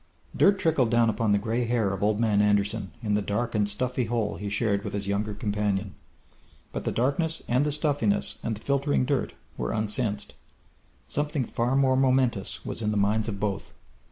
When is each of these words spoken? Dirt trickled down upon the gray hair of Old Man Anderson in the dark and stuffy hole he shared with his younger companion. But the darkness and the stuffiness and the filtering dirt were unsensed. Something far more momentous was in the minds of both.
Dirt 0.35 0.57
trickled 0.57 0.89
down 0.89 1.11
upon 1.11 1.31
the 1.31 1.37
gray 1.37 1.63
hair 1.65 1.93
of 1.93 2.01
Old 2.01 2.19
Man 2.19 2.41
Anderson 2.41 2.89
in 3.03 3.13
the 3.13 3.21
dark 3.21 3.53
and 3.53 3.69
stuffy 3.69 4.05
hole 4.05 4.35
he 4.35 4.49
shared 4.49 4.83
with 4.83 4.93
his 4.93 5.07
younger 5.07 5.35
companion. 5.35 5.93
But 6.71 6.85
the 6.85 6.91
darkness 6.91 7.43
and 7.47 7.67
the 7.67 7.71
stuffiness 7.71 8.39
and 8.41 8.55
the 8.57 8.61
filtering 8.61 9.05
dirt 9.05 9.33
were 9.59 9.71
unsensed. 9.71 10.33
Something 11.05 11.45
far 11.45 11.75
more 11.75 11.95
momentous 11.95 12.65
was 12.65 12.81
in 12.81 12.89
the 12.89 12.97
minds 12.97 13.27
of 13.27 13.39
both. 13.39 13.73